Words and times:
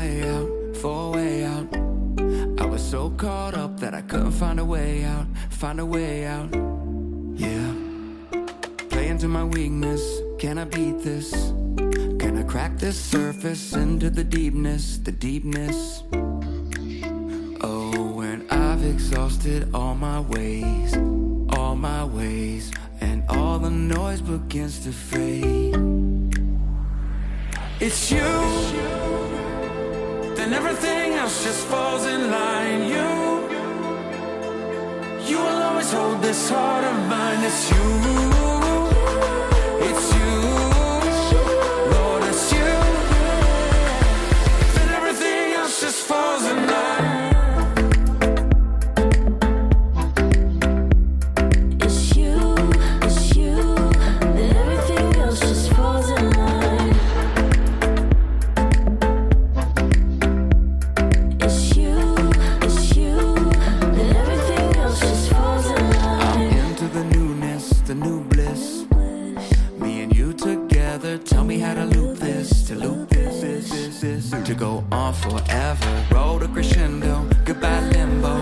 way 0.00 0.22
out, 0.22 0.48
for 0.76 1.08
a 1.08 1.10
way 1.10 1.44
out. 1.44 1.68
I 2.62 2.64
was 2.64 2.82
so 2.82 3.10
caught 3.10 3.54
up 3.54 3.78
that 3.80 3.92
I 3.94 4.00
couldn't 4.00 4.32
find 4.32 4.58
a 4.58 4.64
way 4.64 5.04
out, 5.04 5.26
find 5.50 5.78
a 5.78 5.84
way 5.84 6.24
out. 6.24 6.48
Yeah. 7.44 7.70
Playing 8.88 9.18
to 9.18 9.28
my 9.28 9.44
weakness, 9.44 10.02
can 10.38 10.56
I 10.58 10.64
beat 10.64 11.00
this? 11.00 11.30
Can 12.22 12.32
I 12.38 12.44
crack 12.44 12.78
this 12.78 12.98
surface 12.98 13.74
into 13.74 14.08
the 14.08 14.24
deepness, 14.24 14.98
the 14.98 15.12
deepness? 15.12 16.02
Oh, 17.60 18.12
when 18.20 18.46
I've 18.50 18.82
exhausted 18.84 19.68
all 19.74 19.94
my 19.94 20.20
ways, 20.20 20.96
all 21.56 21.76
my 21.76 22.04
ways, 22.04 22.72
and 23.02 23.22
all 23.28 23.58
the 23.58 23.70
noise 23.70 24.22
begins 24.22 24.78
to 24.84 24.92
fade. 24.92 25.76
It's 27.80 28.10
you 28.10 28.99
then 30.40 30.54
everything 30.54 31.12
else 31.12 31.44
just 31.44 31.66
falls 31.66 32.06
in 32.06 32.30
line. 32.30 32.80
You, 32.94 33.10
you 35.28 35.36
will 35.36 35.62
always 35.68 35.92
hold 35.92 36.22
this 36.22 36.48
heart 36.48 36.84
of 36.84 36.96
mine. 37.08 37.40
It's 37.44 37.70
you, 37.70 38.59
to 71.74 71.84
loop 71.84 72.18
this, 72.18 72.62
to 72.68 72.74
loop 72.74 73.08
this, 73.10 73.40
this, 73.40 73.68
this, 74.00 74.30
this, 74.30 74.46
to 74.46 74.54
go 74.54 74.84
on 74.90 75.14
forever. 75.14 76.06
Roll 76.10 76.38
the 76.38 76.48
crescendo, 76.48 77.28
goodbye 77.44 77.80
limbo. 77.90 78.34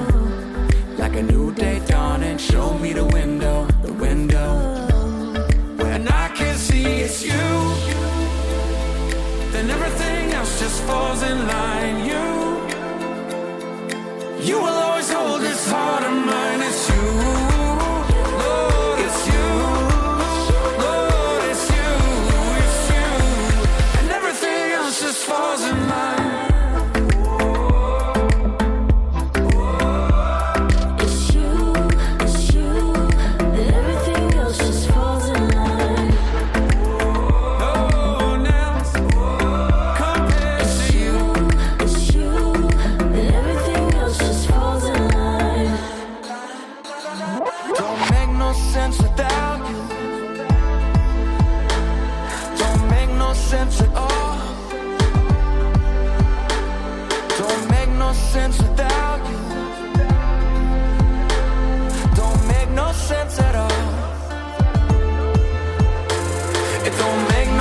Like 0.96 1.16
a 1.16 1.22
new 1.22 1.52
day 1.54 1.80
dawning, 1.86 2.38
show 2.38 2.78
me 2.78 2.92
the 2.92 3.04
window, 3.04 3.66
the 3.82 3.92
window. 3.92 4.50
When 5.76 6.08
I 6.08 6.28
can 6.28 6.56
see 6.56 6.84
it's 7.06 7.22
you, 7.24 7.48
then 9.52 9.70
everything 9.70 10.32
else 10.32 10.58
just 10.60 10.82
falls 10.84 11.22
in 11.22 11.46
line. 11.46 11.97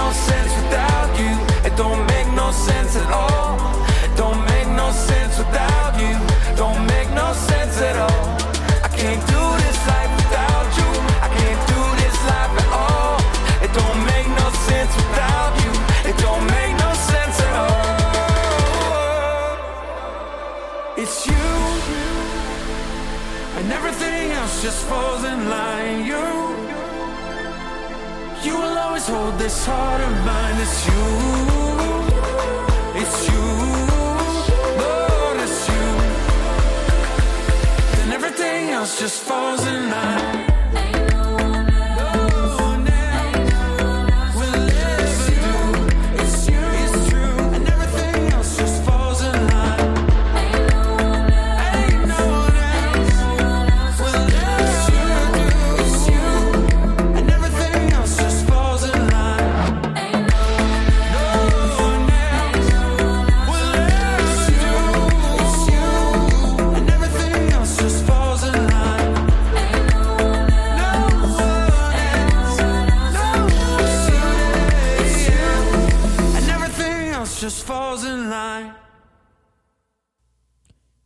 No 0.08 0.14
sense 0.14 0.54
without 0.62 1.10
you. 1.20 1.34
It 1.68 1.76
don't 1.76 2.04
make 2.14 2.28
no 2.42 2.50
sense 2.52 2.96
at 2.96 3.10
all. 3.12 3.58
Don't 4.16 4.42
make 4.54 4.68
no 4.82 4.90
sense 4.92 5.38
without 5.38 5.94
you. 6.04 6.16
Don't 6.56 6.82
make 6.94 7.10
no 7.22 7.28
sense 7.50 7.76
at 7.90 7.98
all. 8.06 8.26
I 8.88 8.90
can't 9.02 9.24
do 9.36 9.44
this 9.64 9.78
life 9.92 10.12
without 10.20 10.68
you. 10.80 10.90
I 11.28 11.30
can't 11.40 11.62
do 11.74 11.82
this 12.02 12.18
life 12.32 12.54
at 12.64 12.70
all. 12.84 13.18
It 13.66 13.72
don't 13.82 14.02
make 14.14 14.28
no 14.42 14.48
sense 14.70 14.92
without 15.02 15.54
you. 15.64 15.74
It 16.10 16.18
don't 16.26 16.46
make 16.58 16.74
no 16.86 16.92
sense 17.12 17.38
at 17.48 17.54
all. 17.66 17.86
It's 21.02 21.20
you, 21.30 21.50
and 23.58 23.66
everything 23.78 24.32
else 24.40 24.62
just 24.62 24.82
falls 24.90 25.24
in 25.26 25.50
line. 25.50 26.06
You. 26.06 26.47
You 28.44 28.56
will 28.56 28.78
always 28.78 29.08
hold 29.08 29.38
this 29.40 29.66
heart 29.66 30.02
of 30.02 30.12
mine. 30.26 30.58
It's 30.66 30.88
you. 30.88 31.04
It's 33.02 33.30
you. 33.30 33.46
Lord, 34.82 35.38
it's 35.46 35.62
you. 35.70 35.86
Then 37.98 38.10
everything 38.14 38.70
else 38.70 39.00
just 39.00 39.22
falls 39.24 39.66
in 39.66 39.90
line. 39.90 40.37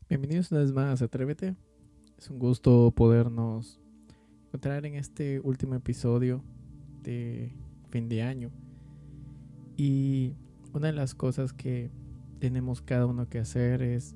Bienvenidos 0.10 0.52
una 0.52 0.62
vez 0.62 0.72
más 0.72 1.00
a 1.04 1.06
Atrévete. 1.06 1.56
Es 2.18 2.32
un 2.32 2.40
gusto 2.40 2.92
podernos 2.96 3.80
encontrar 4.48 4.88
en 4.88 4.96
este 4.96 5.40
último 5.42 5.76
episodio 5.76 6.44
de 7.04 7.56
fin 7.92 8.10
de 8.10 8.24
año. 8.24 8.50
Y 9.78 10.34
una 10.74 10.88
de 10.88 10.94
las 10.94 11.14
cosas 11.14 11.54
que 11.54 11.92
tenemos 12.40 12.82
cada 12.82 13.06
uno 13.06 13.30
que 13.30 13.38
hacer 13.38 13.84
es 13.84 14.16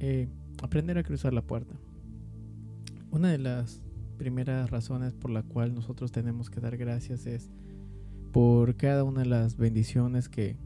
eh, 0.00 0.28
aprender 0.62 0.98
a 0.98 1.02
cruzar 1.02 1.32
la 1.32 1.40
puerta. 1.40 1.76
Una 3.10 3.30
de 3.30 3.38
las 3.38 3.82
primeras 4.18 4.68
razones 4.68 5.14
por 5.14 5.30
la 5.30 5.42
cual 5.44 5.74
nosotros 5.74 6.12
tenemos 6.12 6.50
que 6.50 6.60
dar 6.60 6.76
gracias 6.76 7.24
es 7.24 7.48
por 8.32 8.76
cada 8.76 9.02
una 9.02 9.22
de 9.22 9.28
las 9.28 9.56
bendiciones 9.56 10.28
que 10.28 10.58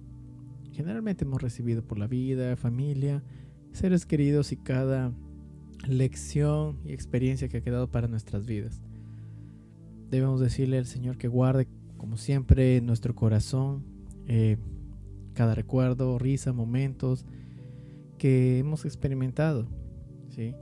generalmente 0.72 1.24
hemos 1.24 1.42
recibido 1.42 1.82
por 1.82 1.98
la 1.98 2.06
vida, 2.06 2.56
familia, 2.56 3.22
seres 3.72 4.06
queridos 4.06 4.52
y 4.52 4.56
cada 4.56 5.12
lección 5.86 6.78
y 6.84 6.92
experiencia 6.92 7.48
que 7.48 7.58
ha 7.58 7.62
quedado 7.62 7.90
para 7.90 8.08
nuestras 8.08 8.46
vidas. 8.46 8.82
Debemos 10.10 10.40
decirle 10.40 10.78
al 10.78 10.86
Señor 10.86 11.16
que 11.16 11.28
guarde, 11.28 11.68
como 11.96 12.16
siempre, 12.16 12.76
en 12.76 12.86
nuestro 12.86 13.14
corazón 13.14 13.84
eh, 14.26 14.58
cada 15.34 15.54
recuerdo, 15.54 16.18
risa, 16.18 16.52
momentos 16.52 17.24
que 18.18 18.58
hemos 18.58 18.84
experimentado. 18.84 19.66
¿sí? 20.28 20.54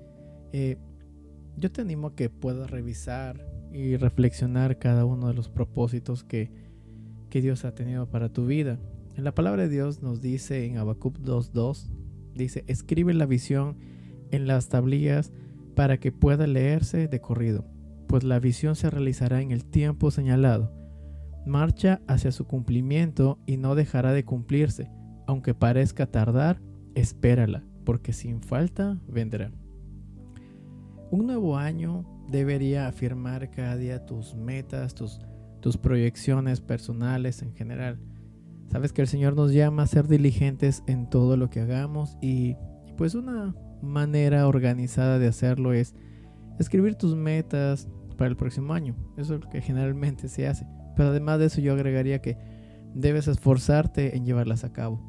Eh, 0.53 0.79
yo 1.57 1.71
te 1.71 1.83
animo 1.83 2.09
a 2.09 2.15
que 2.15 2.31
puedas 2.31 2.71
revisar 2.71 3.45
y 3.73 3.97
reflexionar 3.97 4.79
cada 4.79 5.05
uno 5.05 5.29
de 5.29 5.35
los 5.35 5.49
propósitos 5.49 6.25
que, 6.25 6.51
que 7.29 7.41
Dios 7.41 7.65
ha 7.65 7.75
tenido 7.75 8.09
para 8.09 8.33
tu 8.33 8.47
vida. 8.47 8.79
La 9.17 9.35
palabra 9.35 9.63
de 9.63 9.69
Dios 9.69 10.03
nos 10.03 10.21
dice 10.21 10.65
en 10.65 10.79
Habacuc 10.79 11.19
2.2, 11.19 11.91
dice, 12.35 12.65
escribe 12.69 13.13
la 13.13 13.27
visión 13.27 13.77
en 14.31 14.47
las 14.47 14.69
tablillas 14.69 15.33
para 15.75 15.99
que 15.99 16.13
pueda 16.13 16.47
leerse 16.47 17.09
de 17.09 17.21
corrido, 17.21 17.67
pues 18.07 18.25
la 18.25 18.39
visión 18.39 18.77
se 18.77 18.89
realizará 18.89 19.43
en 19.43 19.51
el 19.51 19.65
tiempo 19.65 20.11
señalado. 20.11 20.73
Marcha 21.47 22.01
hacia 22.07 22.33
su 22.33 22.47
cumplimiento 22.47 23.39
y 23.47 23.57
no 23.57 23.75
dejará 23.75 24.13
de 24.13 24.25
cumplirse, 24.25 24.91
aunque 25.27 25.55
parezca 25.55 26.07
tardar, 26.07 26.61
espérala, 26.95 27.65
porque 27.85 28.13
sin 28.13 28.43
falta 28.43 28.99
vendrá. 29.09 29.51
Un 31.11 31.27
nuevo 31.27 31.57
año 31.57 32.05
debería 32.31 32.87
afirmar 32.87 33.51
cada 33.51 33.77
día 33.77 34.07
tus 34.07 34.35
metas, 34.35 34.95
tus, 34.95 35.21
tus 35.61 35.77
proyecciones 35.77 36.61
personales 36.61 37.43
en 37.43 37.53
general. 37.55 37.99
Sabes 38.71 38.93
que 38.93 39.03
el 39.03 39.09
Señor 39.09 39.35
nos 39.35 39.53
llama 39.53 39.83
a 39.83 39.87
ser 39.87 40.07
diligentes 40.07 40.83
en 40.87 41.11
todo 41.11 41.37
lo 41.37 41.51
que 41.51 41.61
hagamos 41.61 42.17
y, 42.21 42.57
pues 42.97 43.15
una 43.15 43.55
manera 43.83 44.47
organizada 44.47 45.19
de 45.19 45.27
hacerlo 45.27 45.73
es 45.73 45.95
escribir 46.59 46.95
tus 46.95 47.17
metas 47.17 47.89
para 48.17 48.29
el 48.29 48.37
próximo 48.37 48.75
año. 48.75 48.95
Eso 49.17 49.35
es 49.35 49.41
lo 49.41 49.49
que 49.49 49.61
generalmente 49.61 50.29
se 50.29 50.47
hace. 50.47 50.67
Pero 50.95 51.09
además 51.09 51.39
de 51.39 51.47
eso 51.47 51.61
yo 51.61 51.73
agregaría 51.73 52.21
que 52.21 52.37
debes 52.95 53.27
esforzarte 53.27 54.17
en 54.17 54.25
llevarlas 54.25 54.65
a 54.65 54.73
cabo. 54.73 55.01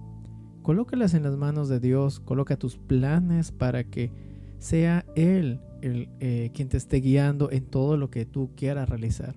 Colócalas 0.63 1.13
en 1.13 1.23
las 1.23 1.35
manos 1.37 1.69
de 1.69 1.79
Dios, 1.79 2.19
coloca 2.19 2.55
tus 2.55 2.77
planes 2.77 3.51
para 3.51 3.83
que 3.83 4.11
sea 4.57 5.05
Él 5.15 5.59
el, 5.81 6.09
eh, 6.19 6.51
quien 6.53 6.69
te 6.69 6.77
esté 6.77 6.97
guiando 6.97 7.51
en 7.51 7.65
todo 7.65 7.97
lo 7.97 8.09
que 8.09 8.25
tú 8.25 8.51
quieras 8.55 8.87
realizar. 8.87 9.35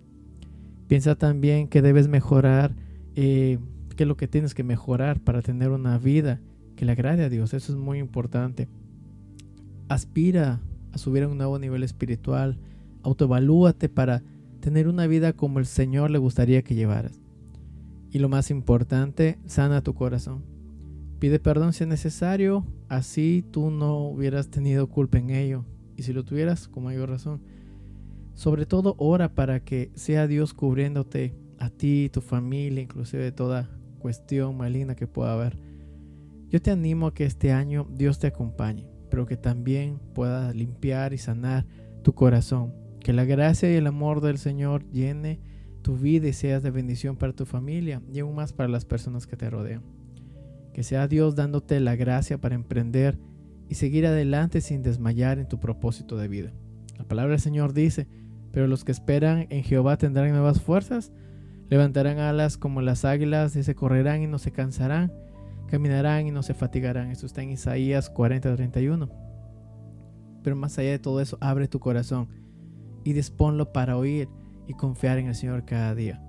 Piensa 0.86 1.16
también 1.16 1.68
que 1.68 1.82
debes 1.82 2.08
mejorar, 2.08 2.76
eh, 3.16 3.58
que 3.94 4.04
es 4.04 4.08
lo 4.08 4.16
que 4.16 4.28
tienes 4.28 4.54
que 4.54 4.64
mejorar 4.64 5.20
para 5.20 5.42
tener 5.42 5.70
una 5.70 5.98
vida 5.98 6.40
que 6.76 6.84
le 6.84 6.92
agrade 6.92 7.24
a 7.24 7.28
Dios. 7.28 7.54
Eso 7.54 7.72
es 7.72 7.78
muy 7.78 7.98
importante. 7.98 8.68
Aspira 9.88 10.60
a 10.92 10.98
subir 10.98 11.22
a 11.22 11.28
un 11.28 11.38
nuevo 11.38 11.58
nivel 11.58 11.82
espiritual. 11.82 12.58
Autoevalúate 13.02 13.88
para 13.88 14.22
tener 14.60 14.88
una 14.88 15.06
vida 15.06 15.32
como 15.32 15.58
el 15.58 15.66
Señor 15.66 16.10
le 16.10 16.18
gustaría 16.18 16.62
que 16.62 16.74
llevaras. 16.74 17.20
Y 18.10 18.18
lo 18.18 18.28
más 18.28 18.50
importante, 18.50 19.38
sana 19.46 19.82
tu 19.82 19.94
corazón. 19.94 20.44
Pide 21.18 21.38
perdón 21.38 21.72
si 21.72 21.84
es 21.84 21.88
necesario, 21.88 22.64
así 22.88 23.44
tú 23.50 23.70
no 23.70 24.08
hubieras 24.08 24.48
tenido 24.48 24.88
culpa 24.88 25.18
en 25.18 25.30
ello. 25.30 25.64
Y 25.96 26.02
si 26.02 26.12
lo 26.12 26.24
tuvieras, 26.24 26.68
con 26.68 26.84
mayor 26.84 27.10
razón. 27.10 27.40
Sobre 28.34 28.66
todo 28.66 28.94
ora 28.98 29.34
para 29.34 29.60
que 29.60 29.90
sea 29.94 30.26
Dios 30.26 30.54
cubriéndote 30.54 31.34
a 31.58 31.70
ti, 31.70 32.10
tu 32.12 32.20
familia, 32.20 32.82
inclusive 32.82 33.32
toda 33.32 33.70
cuestión 34.04 34.54
maligna 34.54 34.94
que 34.96 35.06
pueda 35.06 35.32
haber. 35.32 35.56
Yo 36.50 36.60
te 36.60 36.70
animo 36.70 37.06
a 37.06 37.14
que 37.14 37.24
este 37.24 37.52
año 37.52 37.88
Dios 37.90 38.18
te 38.18 38.26
acompañe, 38.26 38.86
pero 39.08 39.24
que 39.24 39.38
también 39.38 39.98
pueda 40.12 40.52
limpiar 40.52 41.14
y 41.14 41.18
sanar 41.18 41.64
tu 42.02 42.14
corazón. 42.14 42.74
Que 43.00 43.14
la 43.14 43.24
gracia 43.24 43.72
y 43.72 43.76
el 43.76 43.86
amor 43.86 44.20
del 44.20 44.36
Señor 44.36 44.84
llene 44.90 45.40
tu 45.80 45.96
vida 45.96 46.28
y 46.28 46.34
seas 46.34 46.62
de 46.62 46.70
bendición 46.70 47.16
para 47.16 47.32
tu 47.32 47.46
familia 47.46 48.02
y 48.12 48.18
aún 48.18 48.34
más 48.34 48.52
para 48.52 48.68
las 48.68 48.84
personas 48.84 49.26
que 49.26 49.38
te 49.38 49.48
rodean. 49.48 49.82
Que 50.74 50.82
sea 50.82 51.08
Dios 51.08 51.34
dándote 51.34 51.80
la 51.80 51.96
gracia 51.96 52.38
para 52.38 52.56
emprender 52.56 53.18
y 53.70 53.76
seguir 53.76 54.04
adelante 54.04 54.60
sin 54.60 54.82
desmayar 54.82 55.38
en 55.38 55.48
tu 55.48 55.60
propósito 55.60 56.18
de 56.18 56.28
vida. 56.28 56.52
La 56.98 57.04
palabra 57.04 57.30
del 57.30 57.40
Señor 57.40 57.72
dice, 57.72 58.06
pero 58.52 58.66
los 58.66 58.84
que 58.84 58.92
esperan 58.92 59.46
en 59.48 59.62
Jehová 59.62 59.96
tendrán 59.96 60.30
nuevas 60.32 60.60
fuerzas, 60.60 61.10
levantarán 61.68 62.18
alas 62.18 62.56
como 62.56 62.82
las 62.82 63.04
águilas, 63.04 63.52
se 63.52 63.74
correrán 63.74 64.22
y 64.22 64.26
no 64.26 64.38
se 64.38 64.52
cansarán, 64.52 65.12
caminarán 65.68 66.26
y 66.26 66.30
no 66.30 66.42
se 66.42 66.54
fatigarán. 66.54 67.10
Eso 67.10 67.26
está 67.26 67.42
en 67.42 67.50
Isaías 67.50 68.12
40:31. 68.12 69.08
Pero 70.42 70.56
más 70.56 70.78
allá 70.78 70.90
de 70.90 70.98
todo 70.98 71.20
eso, 71.20 71.38
abre 71.40 71.68
tu 71.68 71.80
corazón 71.80 72.28
y 73.02 73.12
disponlo 73.12 73.72
para 73.72 73.96
oír 73.96 74.28
y 74.66 74.74
confiar 74.74 75.18
en 75.18 75.28
el 75.28 75.34
Señor 75.34 75.64
cada 75.64 75.94
día. 75.94 76.20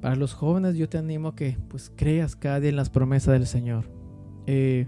Para 0.00 0.16
los 0.16 0.34
jóvenes 0.34 0.76
yo 0.76 0.88
te 0.88 0.98
animo 0.98 1.28
a 1.28 1.34
que 1.34 1.56
pues 1.68 1.90
creas 1.94 2.36
cada 2.36 2.60
día 2.60 2.70
en 2.70 2.76
las 2.76 2.90
promesas 2.90 3.32
del 3.32 3.46
Señor. 3.46 3.90
Eh, 4.46 4.86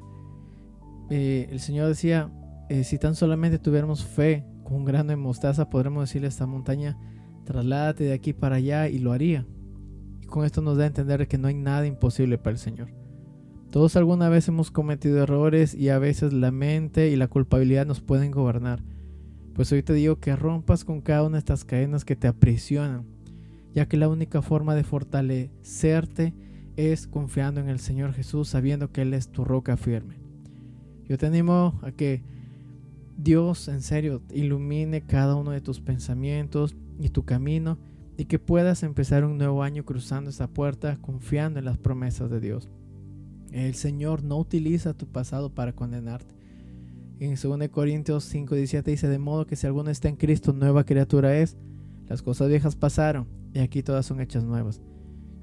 eh, 1.09 1.49
el 1.51 1.61
Señor 1.61 1.89
decía, 1.89 2.31
eh, 2.69 2.85
si 2.85 2.99
tan 2.99 3.15
solamente 3.15 3.59
tuviéramos 3.59 4.05
fe 4.05 4.45
con 4.65 4.79
un 4.79 4.85
grano 4.85 5.11
de 5.11 5.17
mostaza, 5.17 5.71
podremos 5.71 6.09
decirle 6.09 6.27
a 6.27 6.29
esta 6.29 6.47
montaña, 6.47 6.99
trasládate 7.47 8.05
de 8.05 8.13
aquí 8.13 8.35
para 8.35 8.57
allá 8.57 8.89
y 8.89 8.99
lo 8.99 9.13
haría. 9.13 9.47
Con 10.29 10.45
esto 10.45 10.61
nos 10.61 10.77
da 10.77 10.85
a 10.85 10.89
entender 10.89 11.27
que 11.29 11.39
no 11.39 11.49
hay 11.49 11.55
nada 11.55 11.87
imposible 11.87 12.37
para 12.37 12.53
el 12.53 12.59
Señor. 12.59 12.89
Todos 13.71 13.97
alguna 13.97 14.29
vez 14.29 14.49
hemos 14.49 14.71
cometido 14.71 15.23
errores 15.23 15.75
y 15.75 15.89
a 15.89 15.99
veces 15.99 16.33
la 16.33 16.51
mente 16.51 17.09
y 17.09 17.17
la 17.17 17.29
culpabilidad 17.29 17.87
nos 17.87 18.01
pueden 18.01 18.31
gobernar. 18.31 18.83
Pues 19.55 19.73
hoy 19.73 19.83
te 19.83 19.95
digo 19.95 20.17
que 20.17 20.37
rompas 20.37 20.85
con 20.85 21.01
cada 21.01 21.23
una 21.23 21.37
de 21.37 21.39
estas 21.39 21.65
cadenas 21.65 22.05
que 22.05 22.17
te 22.17 22.29
aprisionan, 22.29 23.07
ya 23.75 23.87
que 23.87 23.97
la 23.97 24.09
única 24.09 24.43
forma 24.43 24.75
de 24.75 24.85
fortalecerte 24.85 26.35
es 26.77 27.07
confiando 27.07 27.61
en 27.61 27.69
el 27.69 27.79
Señor 27.79 28.13
Jesús, 28.13 28.49
sabiendo 28.49 28.93
que 28.93 29.03
Él 29.03 29.15
es 29.15 29.29
tu 29.29 29.45
roca 29.45 29.77
firme. 29.77 30.17
Yo 31.09 31.17
te 31.17 31.27
animo 31.27 31.79
a 31.83 31.93
que 31.93 32.23
Dios 33.17 33.69
en 33.69 33.81
serio 33.81 34.21
ilumine 34.33 35.03
cada 35.03 35.37
uno 35.37 35.53
de 35.53 35.61
tus 35.61 35.81
pensamientos 35.81 36.77
y 37.01 37.11
tu 37.11 37.25
camino 37.25 37.79
y 38.17 38.25
que 38.25 38.39
puedas 38.39 38.83
empezar 38.83 39.25
un 39.25 39.39
nuevo 39.39 39.63
año 39.63 39.85
cruzando 39.85 40.31
esa 40.31 40.49
puerta 40.49 40.97
confiando 40.97 41.59
en 41.59 41.67
las 41.67 41.79
promesas 41.79 42.31
de 42.31 42.41
Dios. 42.41 42.69
El 43.53 43.75
Señor 43.75 44.23
no 44.23 44.39
utiliza 44.39 44.95
tu 44.95 45.07
pasado 45.07 45.55
para 45.55 45.73
condenarte. 45.73 46.35
En 47.19 47.35
2 47.35 47.69
Corintios 47.71 48.33
5:17 48.35 48.83
dice, 48.85 49.09
de 49.09 49.19
modo 49.19 49.47
que 49.47 49.57
si 49.57 49.67
alguno 49.67 49.91
está 49.91 50.09
en 50.09 50.17
Cristo, 50.17 50.53
nueva 50.53 50.85
criatura 50.85 51.37
es. 51.37 51.57
Las 52.09 52.23
cosas 52.23 52.49
viejas 52.49 52.77
pasaron 52.77 53.27
y 53.53 53.61
aquí 53.61 53.83
todas 53.83 54.07
son 54.07 54.21
hechas 54.21 54.45
nuevas. 54.45 54.81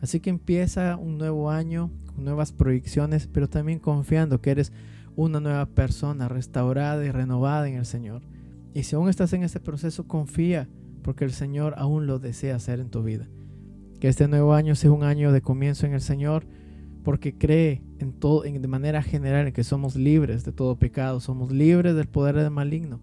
Así 0.01 0.19
que 0.19 0.29
empieza 0.29 0.97
un 0.97 1.17
nuevo 1.17 1.49
año 1.49 1.89
con 2.13 2.25
nuevas 2.25 2.51
proyecciones, 2.51 3.27
pero 3.27 3.49
también 3.49 3.79
confiando 3.79 4.41
que 4.41 4.51
eres 4.51 4.71
una 5.15 5.39
nueva 5.39 5.65
persona 5.65 6.27
restaurada 6.27 7.05
y 7.05 7.11
renovada 7.11 7.67
en 7.67 7.75
el 7.75 7.85
Señor. 7.85 8.21
Y 8.73 8.83
si 8.83 8.95
aún 8.95 9.09
estás 9.09 9.33
en 9.33 9.43
este 9.43 9.59
proceso, 9.59 10.07
confía, 10.07 10.67
porque 11.03 11.25
el 11.25 11.31
Señor 11.31 11.75
aún 11.77 12.07
lo 12.07 12.19
desea 12.19 12.55
hacer 12.55 12.79
en 12.79 12.89
tu 12.89 13.03
vida. 13.03 13.27
Que 13.99 14.07
este 14.07 14.27
nuevo 14.27 14.53
año 14.53 14.75
sea 14.75 14.91
un 14.91 15.03
año 15.03 15.31
de 15.31 15.41
comienzo 15.41 15.85
en 15.85 15.93
el 15.93 16.01
Señor, 16.01 16.45
porque 17.03 17.37
cree 17.37 17.83
en 17.99 18.13
todo, 18.13 18.45
en, 18.45 18.61
de 18.61 18.67
manera 18.67 19.03
general 19.03 19.47
en 19.47 19.53
que 19.53 19.63
somos 19.63 19.95
libres 19.95 20.43
de 20.43 20.51
todo 20.51 20.77
pecado, 20.77 21.19
somos 21.19 21.51
libres 21.51 21.95
del 21.95 22.07
poder 22.07 22.35
del 22.35 22.49
maligno 22.49 23.01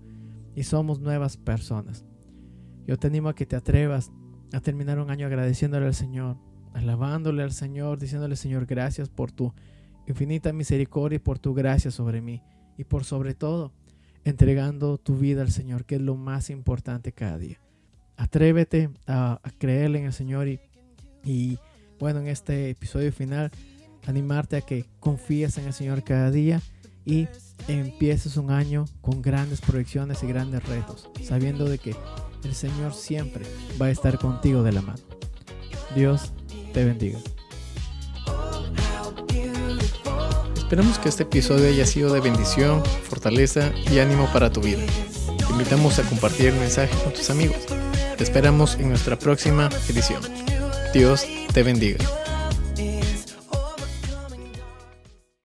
y 0.54 0.64
somos 0.64 1.00
nuevas 1.00 1.36
personas. 1.36 2.04
Yo 2.86 2.98
te 2.98 3.06
animo 3.06 3.28
a 3.28 3.34
que 3.34 3.46
te 3.46 3.56
atrevas 3.56 4.10
a 4.52 4.60
terminar 4.60 4.98
un 4.98 5.10
año 5.10 5.26
agradeciéndole 5.26 5.86
al 5.86 5.94
Señor, 5.94 6.38
alabándole 6.72 7.42
al 7.42 7.52
Señor, 7.52 7.98
diciéndole 7.98 8.36
Señor, 8.36 8.66
gracias 8.66 9.08
por 9.08 9.30
tu 9.30 9.52
infinita 10.06 10.52
misericordia 10.52 11.16
y 11.16 11.20
por 11.20 11.38
tu 11.38 11.54
gracia 11.54 11.90
sobre 11.90 12.20
mí. 12.20 12.42
Y 12.76 12.84
por 12.84 13.04
sobre 13.04 13.34
todo, 13.34 13.72
entregando 14.24 14.96
tu 14.98 15.16
vida 15.16 15.42
al 15.42 15.50
Señor, 15.50 15.84
que 15.84 15.96
es 15.96 16.00
lo 16.00 16.16
más 16.16 16.50
importante 16.50 17.12
cada 17.12 17.38
día. 17.38 17.60
Atrévete 18.20 18.90
a, 19.06 19.40
a 19.42 19.50
creerle 19.58 19.98
en 19.98 20.04
el 20.04 20.12
Señor 20.12 20.46
y, 20.46 20.60
y, 21.24 21.58
bueno, 21.98 22.20
en 22.20 22.26
este 22.26 22.68
episodio 22.68 23.10
final, 23.12 23.50
animarte 24.06 24.58
a 24.58 24.60
que 24.60 24.84
confíes 25.00 25.56
en 25.56 25.66
el 25.66 25.72
Señor 25.72 26.04
cada 26.04 26.30
día 26.30 26.60
y 27.06 27.28
empieces 27.66 28.36
un 28.36 28.50
año 28.50 28.84
con 29.00 29.22
grandes 29.22 29.62
proyecciones 29.62 30.22
y 30.22 30.26
grandes 30.26 30.62
retos, 30.68 31.08
sabiendo 31.24 31.64
de 31.64 31.78
que 31.78 31.96
el 32.44 32.54
Señor 32.54 32.92
siempre 32.92 33.46
va 33.80 33.86
a 33.86 33.90
estar 33.90 34.18
contigo 34.18 34.62
de 34.62 34.72
la 34.72 34.82
mano. 34.82 35.00
Dios 35.94 36.32
te 36.74 36.84
bendiga. 36.84 37.18
Esperamos 40.56 40.98
que 40.98 41.08
este 41.08 41.22
episodio 41.22 41.68
haya 41.68 41.86
sido 41.86 42.12
de 42.12 42.20
bendición, 42.20 42.84
fortaleza 42.84 43.72
y 43.90 43.98
ánimo 43.98 44.28
para 44.30 44.52
tu 44.52 44.60
vida. 44.60 44.84
Te 45.38 45.52
invitamos 45.52 45.98
a 45.98 46.02
compartir 46.02 46.48
el 46.48 46.60
mensaje 46.60 46.94
con 47.02 47.14
tus 47.14 47.30
amigos. 47.30 47.79
Te 48.20 48.24
esperamos 48.24 48.74
en 48.74 48.90
nuestra 48.90 49.18
próxima 49.18 49.70
edición. 49.88 50.20
Dios 50.92 51.26
te 51.54 51.62
bendiga. 51.62 52.19